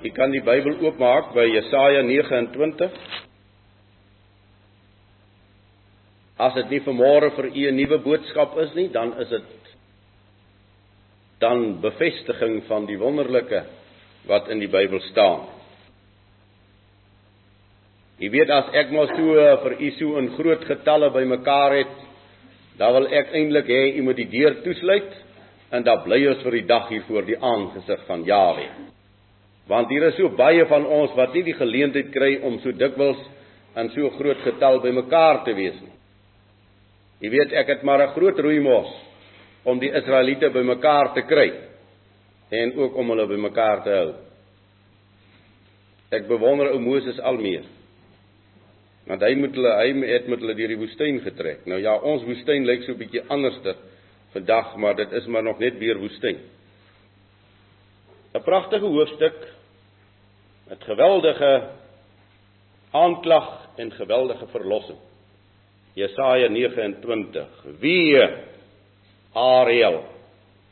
U 0.00 0.10
kan 0.16 0.32
die 0.32 0.40
Bybel 0.40 0.78
oopmaak 0.80 1.34
by 1.36 1.44
Jesaja 1.44 2.00
29. 2.06 2.86
As 6.40 6.54
dit 6.56 6.70
nie 6.72 6.80
vanmôre 6.86 7.28
vir 7.36 7.48
u 7.52 7.66
'n 7.68 7.76
nuwe 7.76 7.98
boodskap 7.98 8.56
is 8.64 8.72
nie, 8.74 8.88
dan 8.88 9.12
is 9.20 9.28
dit 9.28 9.44
dan 11.40 11.80
bevestiging 11.80 12.62
van 12.68 12.86
die 12.86 12.98
wonderlike 12.98 13.64
wat 14.26 14.48
in 14.48 14.58
die 14.60 14.68
Bybel 14.68 15.00
staan. 15.00 15.46
Jy 18.18 18.30
weet 18.30 18.50
as 18.50 18.72
ek 18.72 18.90
maar 18.92 19.08
so 19.16 19.34
vir 19.64 19.74
u 19.80 19.90
so 19.98 20.16
in 20.16 20.30
groot 20.36 20.64
getalle 20.64 21.10
bymekaar 21.10 21.76
het, 21.76 21.96
dan 22.76 22.92
wil 22.92 23.06
ek 23.06 23.32
eintlik 23.32 23.66
hê 23.66 23.98
u 23.98 24.02
moet 24.02 24.16
die 24.16 24.28
deur 24.28 24.62
toesluit 24.62 25.12
en 25.70 25.82
dan 25.82 26.02
bly 26.04 26.26
ons 26.28 26.42
vir 26.42 26.52
die 26.52 26.66
dag 26.66 26.88
hier 26.88 27.02
voor 27.02 27.22
die 27.22 27.36
aangesig 27.36 28.06
van 28.06 28.24
Jahwe. 28.24 28.68
Want 29.70 29.90
hier 29.92 30.02
is 30.08 30.16
so 30.18 30.32
baie 30.34 30.64
van 30.66 30.86
ons 30.90 31.12
wat 31.14 31.34
nie 31.36 31.44
die 31.46 31.54
geleentheid 31.54 32.10
kry 32.10 32.32
om 32.42 32.58
so 32.58 32.74
dikwels 32.74 33.20
in 33.78 33.90
so 33.94 34.10
groot 34.16 34.40
getal 34.42 34.80
bymekaar 34.82 35.44
te 35.46 35.54
wees 35.54 35.76
nie. 35.78 35.94
Jy 37.20 37.30
weet 37.36 37.52
ek 37.60 37.68
het 37.68 37.82
maar 37.86 38.02
'n 38.02 38.14
groot 38.16 38.38
roeimos 38.38 38.90
om 39.64 39.78
die 39.78 39.92
Israeliete 39.92 40.50
bymekaar 40.50 41.14
te 41.14 41.22
kry 41.22 41.52
en 42.50 42.72
ook 42.78 42.96
om 42.96 43.10
hulle 43.10 43.26
bymekaar 43.26 43.82
te 43.84 43.90
hou. 43.90 44.14
Ek 46.10 46.26
bewonder 46.26 46.72
ou 46.72 46.80
Moses 46.80 47.20
al 47.20 47.36
meer. 47.36 47.62
Want 49.06 49.22
hy 49.22 49.34
moet 49.34 49.54
hulle 49.54 49.76
hy 49.76 50.12
het 50.12 50.28
met 50.28 50.40
hulle 50.40 50.54
deur 50.54 50.68
die 50.68 50.80
woestyn 50.80 51.20
getrek. 51.20 51.66
Nou 51.66 51.80
ja, 51.80 51.94
ons 51.94 52.24
woestyn 52.24 52.66
lyk 52.66 52.82
so 52.82 52.92
'n 52.92 52.98
bietjie 52.98 53.22
anderster 53.28 53.76
vandag, 54.32 54.76
maar 54.76 54.96
dit 54.96 55.12
is 55.12 55.26
maar 55.26 55.42
nog 55.42 55.58
net 55.58 55.78
weer 55.78 55.98
woestyn. 55.98 56.38
'n 58.34 58.42
Pragtige 58.42 58.86
hoofstuk 58.86 59.59
met 60.70 60.84
geweldige 60.84 61.68
aanklag 62.90 63.68
en 63.74 63.92
geweldige 63.92 64.46
verlossing. 64.46 64.98
Jesaja 65.92 66.48
29. 66.48 67.46
Wie 67.78 68.28
Ariel 69.32 70.04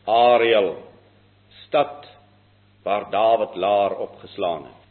Ariel 0.04 0.76
stad 1.48 2.06
waar 2.82 3.10
Dawid 3.10 3.54
laar 3.54 3.96
opgeslaan 3.96 4.62
het. 4.62 4.86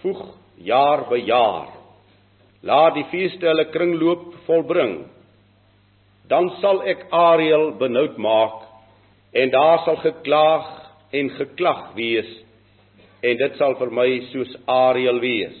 Voeg 0.00 0.24
jaar 0.54 1.08
by 1.08 1.20
jaar 1.24 1.68
Laat 2.60 2.94
die 2.94 3.06
feeste 3.08 3.46
hulle 3.46 3.68
kringloop 3.72 4.34
volbring. 4.44 5.06
Dan 6.28 6.50
sal 6.60 6.82
ek 6.88 7.06
Ariel 7.10 7.72
benoud 7.76 8.16
maak 8.16 8.64
en 9.32 9.52
daar 9.52 9.84
sal 9.84 9.96
geklaag 9.96 10.68
en 11.10 11.30
geklag 11.36 11.90
wees 11.96 12.38
en 13.22 13.36
dit 13.36 13.56
sal 13.58 13.76
vir 13.80 13.90
my 13.92 14.08
soos 14.30 14.52
Ariel 14.70 15.20
wees. 15.20 15.56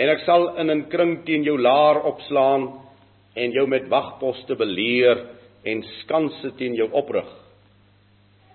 En 0.00 0.10
ek 0.12 0.24
sal 0.26 0.56
in 0.60 0.70
'n 0.70 0.88
kring 0.90 1.24
teen 1.24 1.44
jou 1.44 1.58
laar 1.58 2.02
opslaan 2.04 2.72
en 3.36 3.52
jou 3.52 3.66
met 3.66 3.88
wagposte 3.88 4.54
beleer 4.56 5.26
en 5.64 5.82
skanse 6.02 6.56
teen 6.56 6.74
jou 6.74 6.88
oprig. 6.92 7.28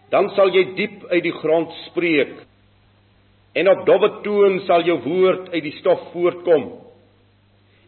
Dan 0.09 0.29
sal 0.35 0.49
jy 0.49 0.75
diep 0.75 1.05
uit 1.09 1.23
die 1.23 1.37
grond 1.41 1.71
spreek 1.87 2.35
en 3.53 3.67
op 3.67 3.85
dowwe 3.85 4.09
toon 4.23 4.59
sal 4.67 4.83
jou 4.85 4.99
woord 5.03 5.49
uit 5.53 5.63
die 5.63 5.77
stof 5.79 6.11
voortkom 6.13 6.67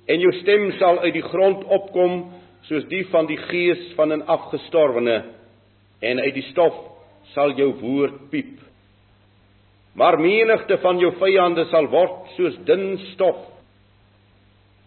en 0.10 0.20
jou 0.20 0.32
stem 0.42 0.72
sal 0.80 1.00
uit 1.00 1.14
die 1.14 1.26
grond 1.26 1.64
opkom 1.64 2.24
soos 2.68 2.88
die 2.90 3.04
van 3.12 3.28
die 3.30 3.38
gees 3.38 3.94
van 3.96 4.14
'n 4.14 4.26
afgestorwene 4.26 5.24
en 6.02 6.20
uit 6.20 6.34
die 6.34 6.48
stof 6.52 6.76
sal 7.34 7.52
jou 7.52 7.72
woord 7.82 8.30
piep 8.32 8.69
maar 10.00 10.16
menigte 10.20 10.78
van 10.80 11.00
jou 11.02 11.12
vyande 11.20 11.66
sal 11.68 11.90
word 11.92 12.32
soos 12.38 12.56
dun 12.68 12.94
stof. 13.12 13.42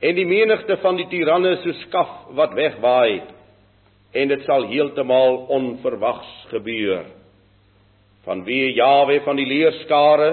En 0.02 0.16
die 0.16 0.26
menigte 0.26 0.78
van 0.80 0.96
die 0.96 1.06
tiranne 1.10 1.58
soos 1.60 1.82
skaf 1.86 2.14
wat 2.38 2.54
wegwaai. 2.56 3.20
En 4.16 4.32
dit 4.32 4.46
sal 4.48 4.64
heeltemal 4.70 5.36
onverwags 5.52 6.30
gebeur. 6.50 7.04
Van 8.24 8.44
wie 8.46 8.72
Jawe 8.72 9.20
van 9.26 9.36
die 9.36 9.46
leerskare 9.50 10.30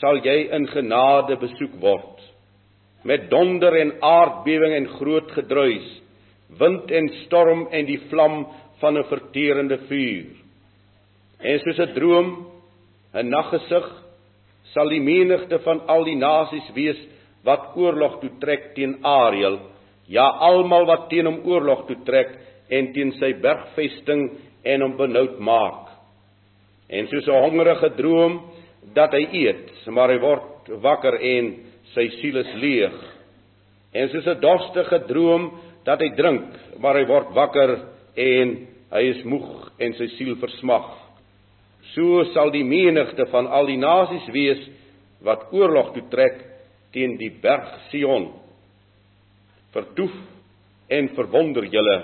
sal 0.00 0.22
jy 0.24 0.48
in 0.56 0.66
genade 0.72 1.36
besoek 1.40 1.76
word. 1.82 2.24
Met 3.04 3.28
donder 3.30 3.76
en 3.80 3.94
aardbewing 4.04 4.76
en 4.76 4.88
groot 4.96 5.30
gedruis, 5.36 5.88
wind 6.60 6.90
en 6.92 7.08
storm 7.24 7.66
en 7.72 7.88
die 7.88 8.00
vlam 8.08 8.46
van 8.80 8.96
'n 8.98 9.08
verterende 9.08 9.78
vuur. 9.88 10.26
En 11.40 11.58
soos 11.58 11.78
'n 11.78 11.94
droom, 11.94 12.49
'n 13.14 13.30
naggesig, 13.30 13.86
sal 14.72 14.88
die 14.88 15.02
menigte 15.02 15.58
van 15.64 15.80
al 15.88 16.04
die 16.04 16.16
nasies 16.16 16.68
wees 16.74 16.98
wat 17.44 17.76
oorlog 17.76 18.20
toe 18.20 18.30
trek 18.40 18.74
teen 18.74 18.98
Ariel, 19.02 19.58
ja 20.06 20.26
almal 20.46 20.86
wat 20.86 21.08
teen 21.10 21.26
hom 21.26 21.40
oorlog 21.48 21.86
toe 21.88 21.98
trek 22.06 22.36
en 22.70 22.92
teen 22.94 23.12
sy 23.18 23.32
bergvesting 23.42 24.28
en 24.64 24.82
hom 24.84 24.96
benoud 24.98 25.38
maak. 25.38 25.90
En 26.88 27.06
soos 27.06 27.26
'n 27.26 27.42
hongerige 27.44 27.90
droom 27.96 28.40
dat 28.94 29.12
hy 29.12 29.26
eet, 29.32 29.86
maar 29.88 30.10
hy 30.10 30.18
word 30.18 30.68
wakker 30.82 31.14
en 31.14 31.54
sy 31.94 32.08
siel 32.20 32.36
is 32.36 32.54
leeg. 32.54 32.96
En 33.92 34.08
soos 34.08 34.26
'n 34.26 34.40
dorstige 34.40 35.06
droom 35.06 35.50
dat 35.84 36.00
hy 36.00 36.10
drink, 36.16 36.46
maar 36.78 36.94
hy 36.94 37.06
word 37.06 37.34
wakker 37.34 37.78
en 38.16 38.66
hy 38.90 39.02
is 39.10 39.24
moeg 39.24 39.70
en 39.78 39.92
sy 39.94 40.06
siel 40.16 40.36
versmag. 40.36 41.09
So 41.94 42.24
sal 42.34 42.52
die 42.54 42.64
menigte 42.64 43.26
van 43.32 43.46
al 43.46 43.66
die 43.66 43.78
nasies 43.80 44.28
wees 44.34 44.62
wat 45.26 45.50
oorlog 45.52 45.92
toe 45.94 46.06
trek 46.12 46.38
teen 46.94 47.16
die 47.20 47.30
berg 47.42 47.68
Sion. 47.90 48.30
Vertoef 49.74 50.14
en 50.90 51.12
verwonder 51.14 51.66
julle, 51.70 51.98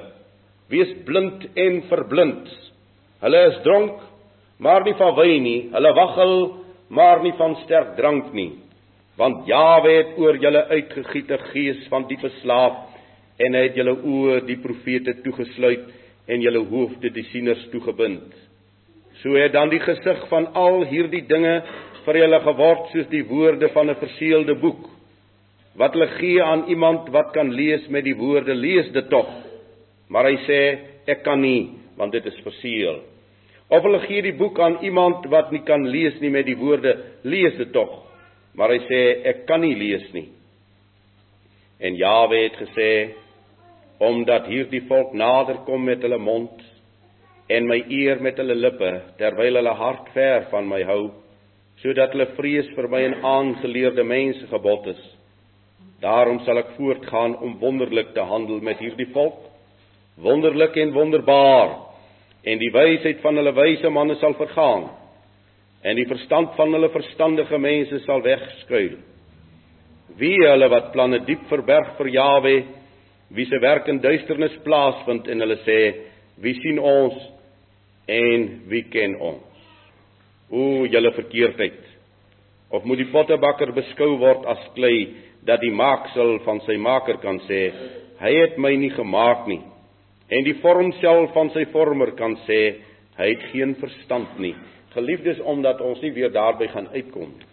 wees 0.70 0.92
blind 1.06 1.48
en 1.54 1.80
verblind. 1.90 2.50
Hulle 3.22 3.40
is 3.50 3.58
dronk, 3.64 3.98
maar 4.58 4.84
nie 4.86 4.94
van 4.98 5.16
wyn 5.16 5.42
nie, 5.42 5.58
hulle 5.72 5.92
waggel, 5.96 6.36
maar 6.88 7.22
nie 7.24 7.34
van 7.38 7.56
sterk 7.64 7.96
drank 7.98 8.30
nie 8.36 8.52
want 9.16 9.46
Jawe 9.48 9.92
het 9.96 10.18
oor 10.20 10.36
julle 10.36 10.62
uitgegiet 10.68 11.30
'n 11.30 11.46
gees 11.52 11.88
van 11.88 12.06
diepe 12.08 12.28
slaap 12.40 12.76
en 13.38 13.54
hy 13.54 13.62
het 13.62 13.76
julle 13.76 13.96
oë 13.96 14.46
die 14.46 14.56
profete 14.56 15.14
toegesluit 15.24 15.86
en 16.28 16.40
julle 16.40 16.64
hoofde 16.68 17.10
die 17.10 17.24
sieners 17.32 17.68
toegebind. 17.70 18.32
So 19.22 19.34
het 19.36 19.52
dan 19.52 19.70
die 19.72 19.80
gesig 19.80 20.28
van 20.28 20.50
al 20.54 20.84
hierdie 20.90 21.24
dinge 21.26 21.62
vir 22.04 22.20
julle 22.20 22.40
geword 22.44 22.92
soos 22.92 23.08
die 23.10 23.24
woorde 23.24 23.68
van 23.74 23.90
'n 23.90 24.00
verseelde 24.02 24.54
boek 24.54 24.88
wat 25.76 25.92
hulle 25.92 26.08
gee 26.18 26.42
aan 26.42 26.64
iemand 26.68 27.08
wat 27.12 27.32
kan 27.32 27.52
lees 27.52 27.88
met 27.88 28.04
die 28.04 28.16
woorde 28.16 28.54
lees 28.54 28.88
dit 28.92 29.08
tog. 29.10 29.28
Maar 30.08 30.24
hy 30.24 30.36
sê 30.48 30.78
ek 31.06 31.22
kan 31.22 31.40
nie 31.40 31.70
want 31.96 32.12
dit 32.12 32.26
is 32.26 32.40
verseël. 32.44 33.00
Of 33.68 33.82
hulle 33.82 34.00
gee 34.00 34.22
die 34.22 34.36
boek 34.36 34.60
aan 34.60 34.78
iemand 34.82 35.26
wat 35.26 35.52
nie 35.52 35.62
kan 35.64 35.88
lees 35.88 36.20
nie 36.20 36.30
met 36.30 36.46
die 36.46 36.56
woorde 36.56 36.96
lees 37.22 37.56
dit 37.56 37.72
tog 37.72 38.06
maar 38.56 38.72
hy 38.72 38.80
sê 38.88 39.00
ek 39.28 39.44
kan 39.48 39.60
nie 39.60 39.76
lees 39.76 40.04
nie. 40.16 40.30
En 41.78 41.96
Jawe 41.96 42.38
het 42.40 42.56
gesê 42.56 42.90
omdat 44.00 44.48
hierdie 44.48 44.82
volk 44.88 45.12
nader 45.16 45.60
kom 45.68 45.84
met 45.84 46.02
hulle 46.04 46.18
mond 46.20 46.64
en 47.48 47.68
my 47.68 47.78
eer 47.88 48.20
met 48.22 48.38
hulle 48.40 48.56
lippe 48.58 48.90
terwyl 49.20 49.60
hulle 49.60 49.74
hart 49.78 50.10
ver 50.14 50.48
van 50.50 50.68
my 50.68 50.82
hou 50.88 51.02
sodat 51.82 52.14
hulle 52.14 52.32
vrees 52.38 52.68
vir 52.74 52.88
my 52.90 53.02
en 53.04 53.18
aangeleerde 53.20 54.02
mense 54.06 54.46
gebod 54.48 54.86
is. 54.94 55.02
Daarom 56.00 56.40
sal 56.44 56.62
ek 56.62 56.72
voortgaan 56.78 57.36
om 57.44 57.58
wonderlik 57.60 58.14
te 58.16 58.24
handel 58.24 58.62
met 58.64 58.80
hierdie 58.80 59.10
volk, 59.12 59.42
wonderlik 60.24 60.76
en 60.80 60.94
wonderbaar, 60.96 61.74
en 62.46 62.62
die 62.62 62.72
wysheid 62.72 63.20
van 63.24 63.36
hulle 63.40 63.52
wyse 63.56 63.90
manne 63.90 64.16
sal 64.20 64.36
vergaan 64.38 64.88
en 65.86 65.98
die 65.98 66.08
verstand 66.08 66.54
van 66.56 66.72
hulle 66.74 66.88
verstandige 66.90 67.58
mense 67.62 68.00
sal 68.02 68.22
wegskuil. 68.24 68.96
Wie 70.18 70.38
hulle 70.40 70.66
wat 70.72 70.88
planne 70.94 71.20
diep 71.28 71.44
verberg 71.50 71.92
vir 71.98 72.08
Jawe, 72.10 72.54
wie 73.36 73.46
se 73.46 73.60
werk 73.62 73.86
in 73.92 74.00
duisternis 74.02 74.56
plaasvind 74.64 75.28
en 75.30 75.44
hulle 75.44 75.58
sê, 75.66 75.80
wie 76.42 76.56
sien 76.58 76.80
ons 76.82 77.20
en 78.06 78.46
wie 78.70 78.84
ken 78.90 79.16
ons? 79.20 79.64
O 80.50 80.86
julle 80.86 81.12
verkeerdheid. 81.16 81.80
Of 82.70 82.84
moet 82.84 83.02
die 83.02 83.10
pottebakker 83.12 83.72
beskou 83.74 84.16
word 84.18 84.46
as 84.50 84.62
klei 84.74 85.24
dat 85.46 85.60
die 85.62 85.74
maaksel 85.74 86.40
van 86.44 86.60
sy 86.66 86.76
maker 86.78 87.18
kan 87.22 87.38
sê, 87.46 87.70
hy 88.18 88.32
het 88.42 88.56
my 88.58 88.72
nie 88.78 88.90
gemaak 88.94 89.46
nie. 89.50 89.62
En 90.30 90.42
die 90.46 90.58
vorm 90.62 90.90
self 91.00 91.34
van 91.34 91.50
sy 91.54 91.66
vormer 91.74 92.14
kan 92.18 92.34
sê, 92.46 92.80
hy 93.18 93.28
het 93.34 93.44
geen 93.52 93.76
verstand 93.78 94.40
nie 94.42 94.56
geliefdes 94.96 95.40
omdat 95.44 95.82
ons 95.84 96.00
nie 96.04 96.12
weer 96.16 96.32
daarby 96.32 96.70
gaan 96.72 96.88
uitkom 96.94 97.34
nie. 97.36 97.48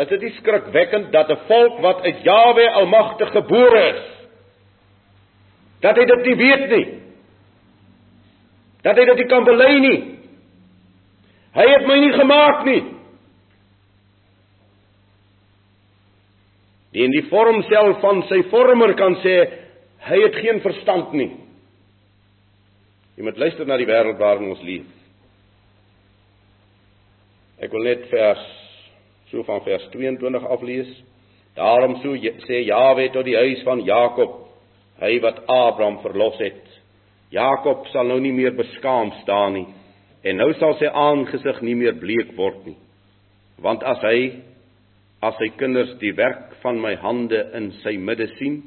Is 0.00 0.08
dit 0.12 0.22
nie 0.24 0.32
skrikwekkend 0.38 1.10
dat 1.12 1.30
'n 1.30 1.44
volk 1.48 1.80
wat 1.80 2.02
uit 2.04 2.22
Jawe 2.24 2.70
Almagtig 2.70 3.30
gebore 3.32 3.82
is, 3.94 4.02
dat 5.80 5.96
hy 5.96 6.04
dit 6.04 6.22
nie 6.26 6.36
weet 6.36 6.68
nie. 6.70 6.86
Dat 8.84 8.96
hy 8.96 9.04
dit 9.10 9.20
nie 9.20 9.28
kan 9.28 9.44
bely 9.44 9.72
nie. 9.84 9.98
Hy 11.56 11.66
het 11.66 11.86
my 11.88 11.98
nie 12.00 12.12
gemaak 12.14 12.64
nie. 12.68 12.80
Die 16.94 17.04
in 17.06 17.14
die 17.14 17.26
vorm 17.30 17.60
self 17.68 18.00
van 18.02 18.24
sy 18.30 18.40
vormer 18.50 18.94
kan 18.98 19.18
sê 19.22 19.34
hy 20.06 20.22
het 20.24 20.38
geen 20.42 20.62
verstand 20.64 21.12
nie. 21.14 21.30
Jy 23.18 23.26
moet 23.26 23.38
luister 23.38 23.68
na 23.68 23.76
die 23.78 23.88
wêreld 23.88 24.18
waarin 24.18 24.48
ons 24.50 24.64
leef. 24.64 24.88
Ek 27.60 27.70
wil 27.74 27.84
net 27.84 28.06
vers 28.10 28.42
so 29.30 29.44
van 29.46 29.60
vers 29.66 29.84
22 29.92 30.46
aflees. 30.50 30.90
Daarom 31.58 31.98
so 32.00 32.16
sê 32.46 32.62
Jawe 32.64 33.10
tot 33.12 33.26
die 33.26 33.36
huis 33.36 33.62
van 33.66 33.82
Jakob, 33.84 34.38
hy 35.02 35.18
wat 35.22 35.42
Abraham 35.46 36.00
verlos 36.02 36.38
het. 36.40 36.79
Jakob 37.30 37.86
sal 37.92 38.10
nou 38.10 38.18
nie 38.22 38.34
meer 38.34 38.56
beskaam 38.58 39.12
staan 39.22 39.54
nie 39.54 39.66
en 40.26 40.36
nou 40.36 40.50
sal 40.58 40.74
sy 40.76 40.90
aangesig 40.90 41.62
nie 41.64 41.76
meer 41.78 41.94
bleek 41.96 42.34
word 42.36 42.66
nie. 42.66 42.76
Want 43.62 43.84
as 43.86 44.02
hy 44.04 44.18
as 45.24 45.36
sy 45.40 45.50
kinders 45.60 45.92
die 46.00 46.12
werk 46.16 46.56
van 46.62 46.80
my 46.80 46.94
hande 47.00 47.40
in 47.56 47.70
sy 47.84 47.96
midde 48.00 48.26
sien, 48.38 48.62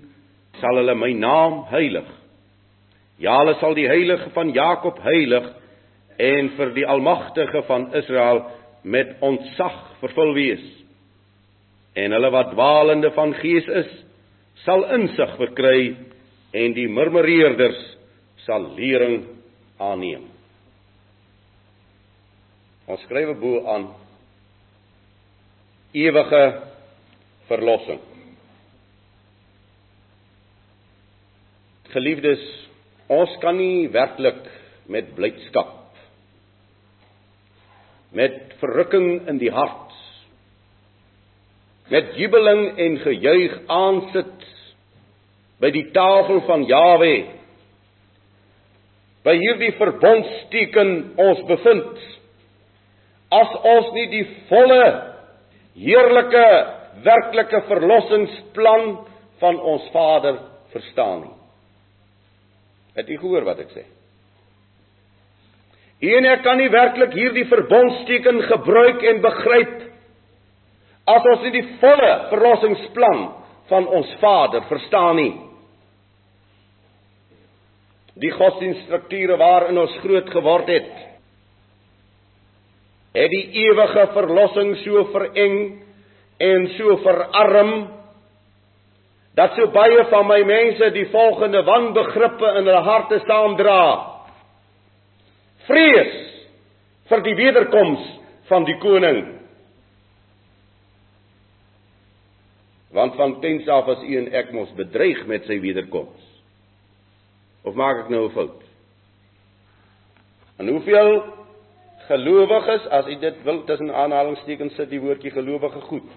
sal 0.62 0.78
hulle 0.78 0.96
my 0.98 1.10
naam 1.18 1.64
heilig. 1.72 2.08
Ja, 3.22 3.40
hulle 3.40 3.56
sal 3.60 3.78
die 3.78 3.88
heilige 3.90 4.30
van 4.36 4.54
Jakob 4.54 5.00
heilig 5.06 5.50
en 6.22 6.52
vir 6.58 6.74
die 6.78 6.86
almagtige 6.90 7.64
van 7.70 7.90
Israel 7.98 8.44
met 8.84 9.16
ontzag 9.22 9.78
vervul 10.02 10.34
wees. 10.38 10.64
En 11.98 12.14
hulle 12.14 12.32
wat 12.34 12.54
dwaalende 12.54 13.14
van 13.18 13.34
gees 13.42 13.68
is, 13.70 13.90
sal 14.66 14.86
insig 14.94 15.38
verkry 15.40 15.94
en 16.54 16.78
die 16.78 16.90
murmureerders 16.90 17.82
sal 18.46 18.70
lering 18.78 19.24
aanneem. 19.82 20.26
Ons 22.88 23.04
skryf 23.08 23.32
bo 23.40 23.62
aan 23.72 23.88
ewige 25.96 26.44
verlossing. 27.48 28.02
Geliefdes, 31.94 32.44
ons 33.14 33.38
kan 33.44 33.56
nie 33.60 33.88
werklik 33.94 34.44
met 34.92 35.14
blydskap 35.16 35.80
met 38.14 38.54
verrukking 38.62 39.28
in 39.30 39.40
die 39.42 39.52
hart 39.54 39.94
met 41.90 42.14
jubeling 42.18 42.78
en 42.80 42.98
gejuig 43.02 43.56
aansit 43.74 44.46
by 45.62 45.72
die 45.74 45.88
tafel 45.96 46.44
van 46.48 46.66
Jawe 46.70 47.14
by 49.24 49.36
hierdie 49.40 49.72
verbondsteken 49.80 50.94
ons 51.24 51.44
bevind 51.50 52.04
as 53.34 53.56
ons 53.76 53.92
nie 53.96 54.08
die 54.12 54.26
volle 54.52 54.84
heerlike 55.80 56.46
werklike 57.06 57.64
verlossingsplan 57.70 58.86
van 59.42 59.60
ons 59.74 59.90
Vader 59.96 60.40
verstaan 60.76 61.26
nie 61.26 61.36
het 63.00 63.10
u 63.10 63.18
gehoor 63.18 63.48
wat 63.48 63.64
ek 63.66 63.74
sê 63.74 63.88
En 66.04 66.26
ek 66.28 66.42
kan 66.44 66.60
nie 66.60 66.72
werklik 66.72 67.14
hierdie 67.16 67.46
verbondsteken 67.48 68.42
gebruik 68.50 69.04
en 69.08 69.22
begryp 69.24 69.76
as 71.14 71.28
ons 71.32 71.46
nie 71.46 71.54
die 71.56 71.68
volle 71.80 72.12
verlossingsplan 72.32 73.22
van 73.70 73.88
ons 73.88 74.12
Vader 74.20 74.66
verstaan 74.68 75.16
nie. 75.20 75.32
Die 78.22 78.32
godsdienststrukture 78.32 79.38
waarin 79.42 79.80
ons 79.82 79.96
groot 80.04 80.30
geword 80.30 80.70
het, 80.70 80.92
het 83.14 83.30
die 83.30 83.46
ewige 83.66 84.08
verlossing 84.14 84.76
so 84.84 85.04
vereng 85.14 85.58
en 86.42 86.68
so 86.78 86.98
verarm 87.06 87.74
dat 89.38 89.54
so 89.58 89.70
baie 89.74 90.06
van 90.10 90.28
my 90.30 90.40
mense 90.46 90.90
die 90.94 91.08
volgende 91.14 91.64
wanbegrippe 91.66 92.50
in 92.60 92.68
hulle 92.68 92.82
harte 92.86 93.20
saamdra 93.26 93.80
vrees 95.68 96.18
vir 97.10 97.24
die 97.26 97.36
wederkoms 97.38 98.04
van 98.50 98.66
die 98.68 98.78
koning. 98.82 99.24
Want 102.94 103.16
van 103.18 103.40
tens 103.42 103.68
af 103.72 103.90
as 103.90 104.04
u 104.06 104.18
en 104.20 104.30
ek 104.38 104.52
mos 104.54 104.74
bedreig 104.78 105.24
met 105.30 105.48
sy 105.50 105.58
wederkoms. 105.64 106.33
Of 107.64 107.76
maak 107.76 108.04
ek 108.04 108.10
nou 108.10 108.26
'n 108.26 108.32
fout? 108.32 108.64
En 110.58 110.68
hoeveel 110.68 111.24
gelowiges, 112.08 112.88
as 112.88 113.08
u 113.08 113.16
dit 113.20 113.44
wil 113.44 113.64
tussen 113.64 113.94
aanhalingstekens 113.96 114.76
sit 114.76 114.90
die 114.90 115.02
woordjie 115.02 115.32
gelowige 115.32 115.82
goed. 115.82 116.10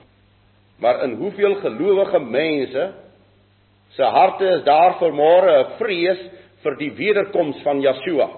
Maar 0.79 1.03
in 1.03 1.15
hoeveel 1.15 1.55
gelowige 1.55 2.19
mense 2.19 2.95
se 3.89 4.03
harte 4.03 4.45
is 4.45 4.65
daar 4.65 4.99
vermoere 4.99 5.59
'n 5.59 5.77
vrees 5.79 6.19
vir 6.63 6.77
die 6.77 6.93
wederkoms 6.93 7.63
van 7.63 7.81
Yeshua? 7.81 8.29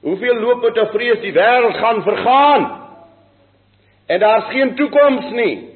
Hoeveel 0.00 0.40
loop 0.40 0.62
met 0.62 0.76
'n 0.76 0.92
vrees 0.92 1.20
die 1.20 1.32
wêreld 1.32 1.76
gaan 1.76 2.02
vergaan? 2.02 2.88
En 4.06 4.20
daar's 4.20 4.50
geen 4.50 4.74
toekoms 4.74 5.30
nie. 5.30 5.68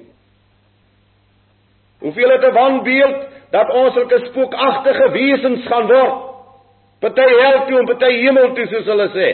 Hoeveel 1.98 2.30
het 2.30 2.44
'n 2.44 2.52
wanbeeld 2.52 3.31
dat 3.52 3.70
ons 3.76 3.94
sulke 3.94 4.18
spookagtige 4.26 5.08
wesens 5.12 5.66
gaan 5.68 5.88
word? 5.90 6.20
Party 7.02 7.26
hel 7.28 7.64
toe 7.66 7.80
en 7.80 7.88
party 7.90 8.12
hemel 8.22 8.54
toe 8.56 8.66
soos 8.70 8.88
hulle 8.88 9.08
sê. 9.16 9.30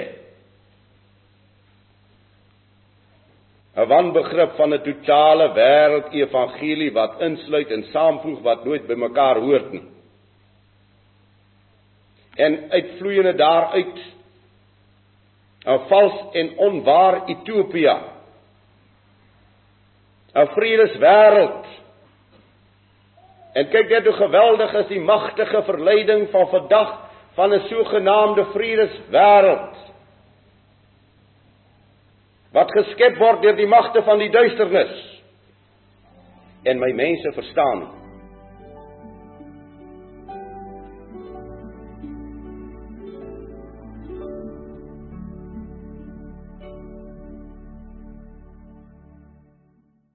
'n 3.78 3.86
Wanbegrip 3.86 4.56
van 4.56 4.74
'n 4.74 4.82
totale 4.82 5.52
wêreld 5.54 6.12
evangelie 6.12 6.92
wat 6.92 7.20
insluit 7.20 7.70
en 7.70 7.84
saamvoeg 7.92 8.40
wat 8.42 8.64
nooit 8.64 8.86
by 8.86 8.94
mekaar 8.94 9.38
hoort 9.38 9.72
nie. 9.72 9.86
En 12.36 12.70
uitvloeiende 12.70 13.34
daaruit 13.34 13.98
'n 15.66 15.78
vals 15.88 16.18
en 16.32 16.56
onwaar 16.56 17.26
Ethiopië. 17.26 17.96
'n 20.34 20.46
Vredeswêreld. 20.46 21.66
En 23.58 23.68
kyk 23.72 23.90
net 23.90 24.06
hoe 24.06 24.14
geweldig 24.14 24.74
is 24.84 24.88
die 24.92 25.02
magtige 25.02 25.62
verleiding 25.66 26.28
van 26.30 26.48
vandag 26.48 26.94
van 27.34 27.54
'n 27.54 27.66
sogenaamde 27.68 28.44
vredeswêreld. 28.54 29.76
Wat 32.52 32.70
geskep 32.72 33.18
word 33.18 33.42
deur 33.42 33.56
die 33.56 33.66
magte 33.66 34.02
van 34.02 34.18
die 34.18 34.30
duisternis. 34.30 35.22
En 36.62 36.78
my 36.78 36.92
mense 36.92 37.32
verstaan 37.32 37.78
nie. 37.78 38.07